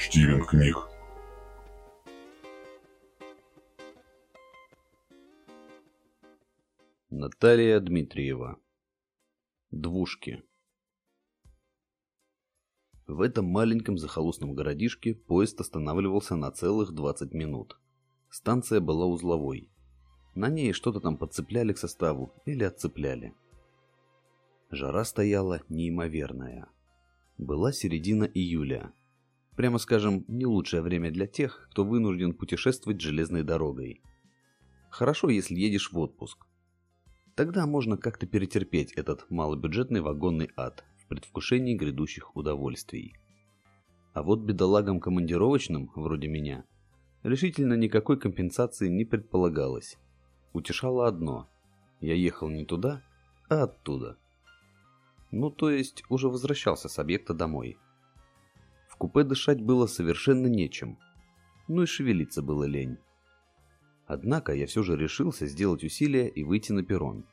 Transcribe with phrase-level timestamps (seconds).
[0.00, 0.76] Стивен книг.
[7.10, 8.58] Наталья Дмитриева.
[9.70, 10.42] Двушки.
[13.06, 17.78] В этом маленьком захолустном городишке поезд останавливался на целых 20 минут.
[18.30, 19.68] Станция была узловой.
[20.34, 23.34] На ней что-то там подцепляли к составу или отцепляли.
[24.70, 26.68] Жара стояла неимоверная.
[27.36, 28.94] Была середина июля.
[29.60, 34.00] Прямо скажем, не лучшее время для тех, кто вынужден путешествовать железной дорогой.
[34.88, 36.46] Хорошо, если едешь в отпуск.
[37.34, 43.12] Тогда можно как-то перетерпеть этот малобюджетный вагонный ад в предвкушении грядущих удовольствий.
[44.14, 46.64] А вот бедолагам командировочным, вроде меня,
[47.22, 49.98] решительно никакой компенсации не предполагалось.
[50.54, 51.50] Утешало одно–
[52.00, 53.02] я ехал не туда,
[53.50, 54.16] а оттуда.
[55.30, 57.76] Ну, то есть, уже возвращался с объекта домой.
[59.00, 60.98] Купе дышать было совершенно нечем.
[61.68, 62.98] Ну и шевелиться было лень.
[64.06, 67.24] Однако я все же решился сделать усилие и выйти на перрон.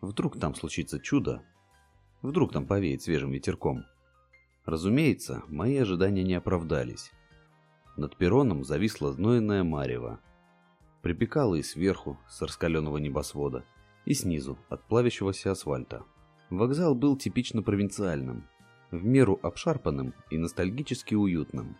[0.00, 1.44] Вдруг там случится чудо.
[2.20, 3.84] Вдруг там повеет свежим ветерком.
[4.64, 7.12] Разумеется, мои ожидания не оправдались.
[7.96, 10.18] Над перроном зависла знойная марево.
[11.00, 13.64] Припекало и сверху, с раскаленного небосвода,
[14.04, 16.04] и снизу, от плавящегося асфальта.
[16.50, 18.48] Вокзал был типично провинциальным,
[18.98, 21.76] в меру обшарпанным и ностальгически уютным.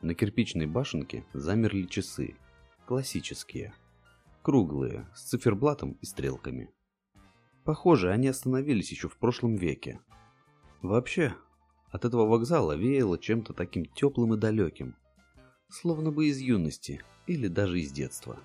[0.00, 2.36] На кирпичной башенке замерли часы,
[2.86, 3.74] классические,
[4.42, 6.70] круглые, с циферблатом и стрелками.
[7.64, 10.00] Похоже, они остановились еще в прошлом веке.
[10.80, 11.34] Вообще,
[11.90, 14.96] от этого вокзала веяло чем-то таким теплым и далеким,
[15.68, 18.38] словно бы из юности или даже из детства.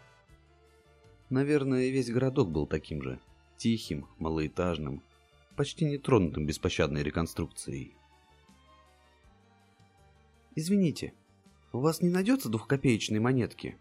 [1.30, 3.20] Наверное, весь городок был таким же,
[3.58, 5.02] тихим, малоэтажным,
[5.56, 7.96] почти не тронутым беспощадной реконструкцией.
[10.56, 11.14] «Извините,
[11.72, 13.76] у вас не найдется двухкопеечной монетки?»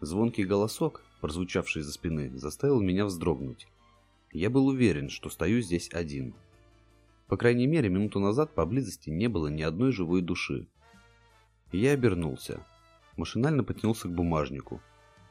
[0.00, 3.66] Звонкий голосок, прозвучавший за спины, заставил меня вздрогнуть.
[4.30, 6.34] Я был уверен, что стою здесь один.
[7.26, 10.68] По крайней мере, минуту назад поблизости не было ни одной живой души.
[11.72, 12.64] Я обернулся.
[13.16, 14.80] Машинально потянулся к бумажнику.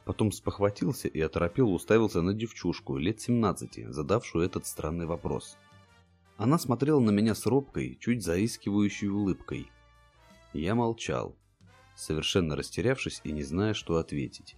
[0.03, 5.57] Потом спохватился и оторопел уставился на девчушку лет 17, задавшую этот странный вопрос.
[6.35, 9.71] Она смотрела на меня с робкой, чуть заискивающей улыбкой.
[10.55, 11.35] Я молчал,
[11.97, 14.55] совершенно растерявшись и не зная, что ответить.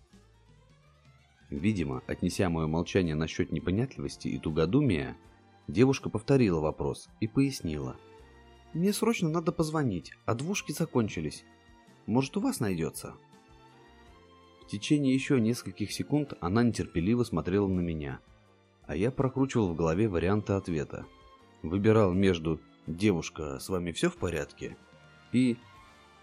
[1.50, 5.18] Видимо, отнеся мое молчание насчет непонятливости и тугодумия,
[5.68, 7.96] девушка повторила вопрос и пояснила.
[8.74, 11.44] «Мне срочно надо позвонить, а двушки закончились.
[12.06, 13.16] Может, у вас найдется?»
[14.62, 18.20] В течение еще нескольких секунд она нетерпеливо смотрела на меня,
[18.86, 21.08] а я прокручивал в голове варианты ответа.
[21.64, 24.78] Выбирал между «Девушка, с вами все в порядке?»
[25.32, 25.58] и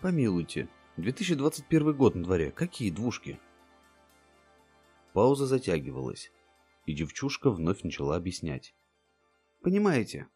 [0.04, 3.40] «Помилуйте, 2021 год на дворе, какие двушки?»
[5.14, 6.30] Пауза затягивалась,
[6.84, 8.74] и девчушка вновь начала объяснять.
[9.62, 10.28] «Понимаете,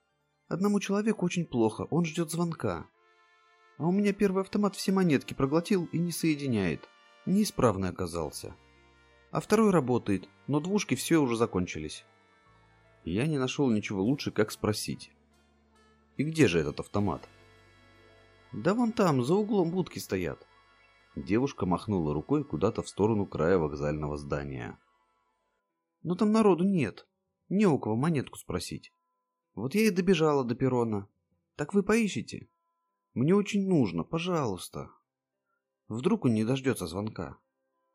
[0.49, 2.87] одному человеку очень плохо, он ждет звонка.
[3.77, 6.89] А у меня первый автомат все монетки проглотил и не соединяет.
[7.27, 8.57] Неисправный оказался.
[9.33, 12.07] А второй работает, но двушки все уже закончились».
[13.05, 15.13] Я не нашел ничего лучше, как спросить.
[16.17, 17.29] «И где же этот автомат?»
[18.53, 20.49] «Да вон там, за углом будки стоят.
[21.25, 24.79] Девушка махнула рукой куда-то в сторону края вокзального здания.
[26.03, 27.09] «Но там народу нет.
[27.49, 28.93] Не у кого монетку спросить.
[29.55, 31.09] Вот я и добежала до перрона.
[31.57, 32.49] Так вы поищите?
[33.15, 34.91] Мне очень нужно, пожалуйста.
[35.89, 37.39] Вдруг он не дождется звонка.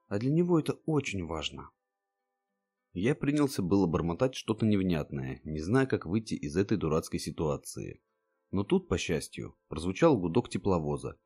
[0.08, 1.70] А для него это очень важно».
[2.92, 8.04] Я принялся было бормотать что-то невнятное, не зная, как выйти из этой дурацкой ситуации.
[8.54, 11.18] Но тут, по счастью, прозвучал гудок тепловоза,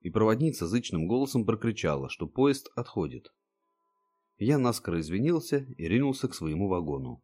[0.00, 3.34] и проводница зычным голосом прокричала, что поезд отходит.
[4.38, 7.20] Я наскоро извинился и ринулся к своему вагону.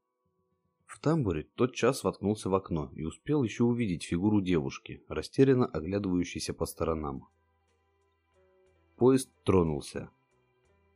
[0.87, 6.53] В тамбуре тот час воткнулся в окно и успел еще увидеть фигуру девушки, растерянно оглядывающейся
[6.53, 7.29] по сторонам.
[8.97, 10.11] Поезд тронулся.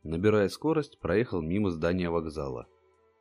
[0.03, 2.67] Набирая скорость, проехал мимо здания вокзала.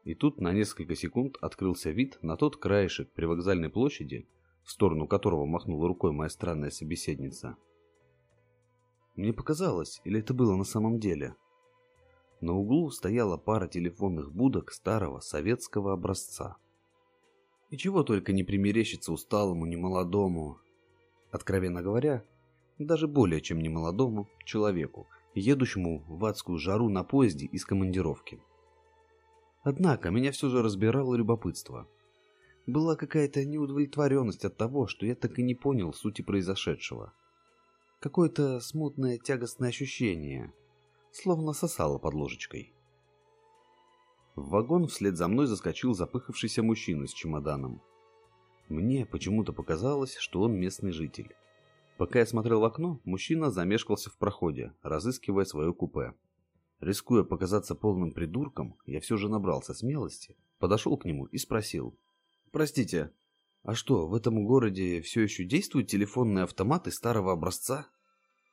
[0.03, 4.27] И тут на несколько секунд открылся вид на тот краешек при вокзальной площади,
[4.67, 7.57] в сторону которого махнула рукой моя странная собеседница.
[9.15, 11.37] Мне показалось, или это было на самом деле?
[12.41, 16.57] На углу стояла пара телефонных будок старого советского образца.
[17.71, 20.59] И чего только не примерещится усталому, немолодому,
[21.31, 22.25] откровенно говоря,
[22.79, 28.43] даже более чем немолодому человеку, едущему в адскую жару на поезде из командировки.
[29.63, 31.89] Однако меня все же разбирало любопытство.
[32.67, 37.13] Была какая-то неудовлетворенность от того, что я так и не понял сути произошедшего–
[37.99, 40.53] Какое-то смутное тягостное ощущение,
[41.13, 42.75] словно сосало под ложечкой.
[44.35, 47.81] В вагон вслед за мной заскочил запыхавшийся мужчина с чемоданом.
[48.69, 51.35] Мне почему-то показалось, что он местный житель.
[51.97, 56.13] Пока я смотрел в окно, мужчина замешкался в проходе, разыскивая свое купе.
[56.81, 61.99] Рискуя показаться полным придурком, я все же набрался смелости, подошел к нему и спросил.
[62.57, 63.13] «Простите,
[63.65, 67.87] а что, в этом городе все еще действуют телефонные автоматы старого образца?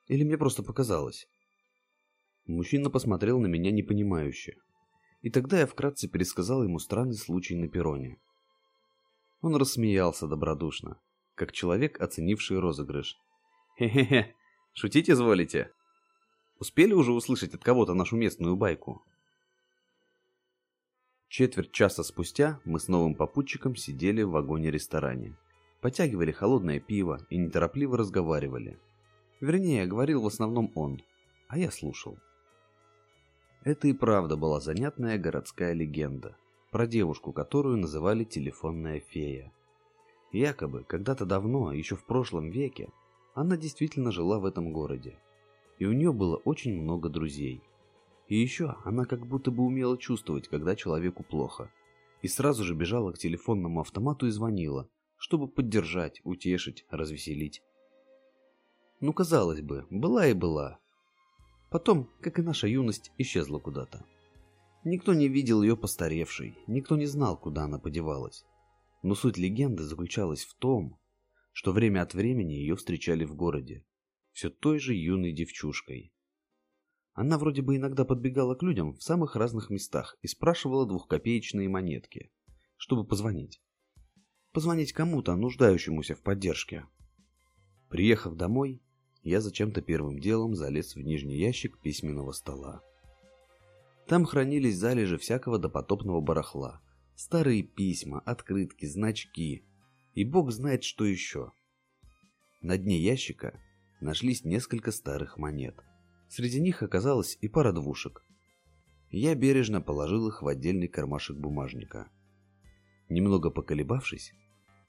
[0.07, 1.29] Или мне просто показалось?»
[2.45, 4.57] Мужчина посмотрел на меня непонимающе.
[5.21, 8.19] И тогда я вкратце пересказал ему странный случай на перроне.
[9.39, 11.00] Он рассмеялся добродушно,
[11.35, 13.15] как человек, оценивший розыгрыш.
[13.79, 14.35] «Хе-хе-хе,
[14.73, 15.71] шутить изволите?»
[16.59, 19.05] Успели уже услышать от кого-то нашу местную байку?
[21.35, 25.35] Четверть часа спустя мы с новым попутчиком сидели в вагоне-ресторане.
[25.81, 28.77] Потягивали холодное пиво и неторопливо разговаривали.
[29.41, 31.01] Вернее, говорил в основном он,
[31.47, 32.19] а я слушал.
[33.63, 36.38] Это и правда была занятная городская легенда
[36.69, 39.51] про девушку, которую называли телефонная фея.
[40.31, 42.89] Якобы, когда-то давно, еще в прошлом веке,
[43.33, 45.18] она действительно жила в этом городе
[45.79, 47.62] и у нее было очень много друзей.
[48.28, 51.72] И еще она как будто бы умела чувствовать, когда человеку плохо.
[52.22, 57.62] И сразу же бежала к телефонному автомату и звонила, чтобы поддержать, утешить, развеселить.
[59.02, 60.80] Ну, казалось бы, была и была.
[61.70, 64.06] Потом, как и наша юность, исчезла куда-то.
[64.86, 68.46] Никто не видел ее постаревшей, никто не знал, куда она подевалась.
[69.02, 70.98] Но суть легенды заключалась в том,
[71.52, 73.86] что время от времени ее встречали в городе,
[74.31, 76.12] все той же юной девчушкой.
[77.13, 82.31] Она вроде бы иногда подбегала к людям в самых разных местах и спрашивала двухкопеечные монетки,
[82.75, 83.62] чтобы позвонить.
[84.51, 86.86] Позвонить кому-то, нуждающемуся в поддержке.
[87.89, 88.81] Приехав домой,
[89.21, 92.81] я зачем-то первым делом залез в нижний ящик письменного стола.
[94.07, 96.81] Там хранились залежи всякого допотопного барахла.
[97.15, 99.63] Старые письма, открытки, значки.
[100.13, 101.51] И бог знает, что еще.
[102.62, 103.60] На дне ящика
[104.01, 105.75] нашлись несколько старых монет.
[106.35, 108.25] Среди них оказалась и пара двушек.
[109.12, 112.09] Я бережно положил их в отдельный кармашек бумажника.
[113.07, 114.33] Немного поколебавшись,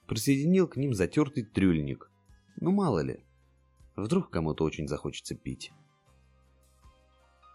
[0.08, 2.10] присоединил к ним затертый трюльник.
[2.56, 3.26] Ну мало ли,
[3.94, 5.70] вдруг кому-то очень захочется пить.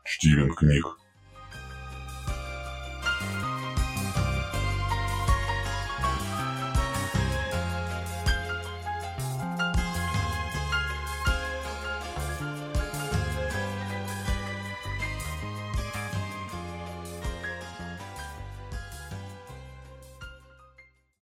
[0.05, 0.85] Чтимин книг